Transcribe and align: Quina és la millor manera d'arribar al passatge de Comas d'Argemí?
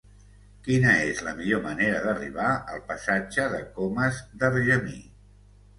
Quina 0.67 0.93
és 1.09 1.21
la 1.27 1.33
millor 1.41 1.61
manera 1.67 2.01
d'arribar 2.07 2.49
al 2.77 2.83
passatge 2.89 3.47
de 3.55 3.61
Comas 3.79 4.23
d'Argemí? 4.43 5.01